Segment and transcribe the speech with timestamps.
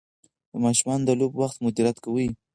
[0.51, 2.27] د ماشومانو د لوبو وخت مدیریت کوي.